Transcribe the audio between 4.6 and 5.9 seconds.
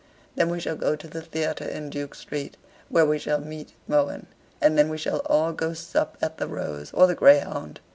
then we shall all go